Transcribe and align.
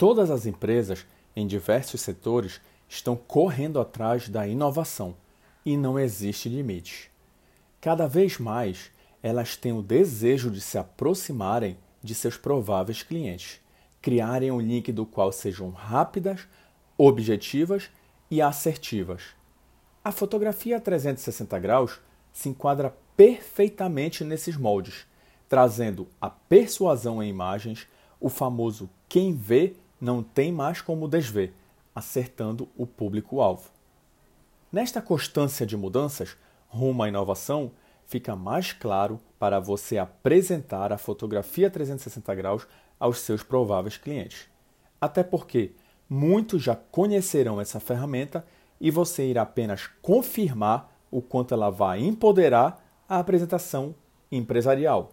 Todas 0.00 0.30
as 0.30 0.46
empresas 0.46 1.04
em 1.36 1.46
diversos 1.46 2.00
setores 2.00 2.58
estão 2.88 3.14
correndo 3.14 3.78
atrás 3.78 4.30
da 4.30 4.48
inovação 4.48 5.14
e 5.62 5.76
não 5.76 5.98
existe 5.98 6.48
limite. 6.48 7.10
Cada 7.82 8.06
vez 8.06 8.38
mais 8.38 8.90
elas 9.22 9.56
têm 9.56 9.72
o 9.72 9.82
desejo 9.82 10.50
de 10.50 10.58
se 10.58 10.78
aproximarem 10.78 11.76
de 12.02 12.14
seus 12.14 12.38
prováveis 12.38 13.02
clientes, 13.02 13.60
criarem 14.00 14.50
um 14.50 14.58
link 14.58 14.90
do 14.90 15.04
qual 15.04 15.30
sejam 15.30 15.68
rápidas, 15.68 16.48
objetivas 16.96 17.90
e 18.30 18.40
assertivas. 18.40 19.22
A 20.02 20.10
fotografia 20.10 20.80
360 20.80 21.58
graus 21.58 22.00
se 22.32 22.48
enquadra 22.48 22.96
perfeitamente 23.14 24.24
nesses 24.24 24.56
moldes, 24.56 25.06
trazendo 25.46 26.08
a 26.18 26.30
persuasão 26.30 27.22
em 27.22 27.28
imagens, 27.28 27.86
o 28.18 28.30
famoso 28.30 28.88
quem 29.06 29.34
vê 29.34 29.74
não 30.00 30.22
tem 30.22 30.50
mais 30.50 30.80
como 30.80 31.08
desver, 31.08 31.52
acertando 31.94 32.68
o 32.76 32.86
público-alvo. 32.86 33.70
Nesta 34.72 35.02
constância 35.02 35.66
de 35.66 35.76
mudanças 35.76 36.36
rumo 36.68 37.02
à 37.02 37.08
inovação, 37.08 37.72
fica 38.06 38.34
mais 38.34 38.72
claro 38.72 39.20
para 39.38 39.60
você 39.60 39.98
apresentar 39.98 40.92
a 40.92 40.98
fotografia 40.98 41.68
360 41.68 42.34
graus 42.34 42.66
aos 42.98 43.18
seus 43.18 43.42
prováveis 43.42 43.96
clientes. 43.96 44.48
Até 45.00 45.22
porque 45.22 45.72
muitos 46.08 46.62
já 46.62 46.76
conhecerão 46.76 47.60
essa 47.60 47.80
ferramenta 47.80 48.44
e 48.80 48.90
você 48.90 49.26
irá 49.26 49.42
apenas 49.42 49.88
confirmar 50.00 50.92
o 51.10 51.20
quanto 51.20 51.52
ela 51.52 51.70
vai 51.70 52.00
empoderar 52.00 52.84
a 53.08 53.18
apresentação 53.18 53.94
empresarial. 54.30 55.12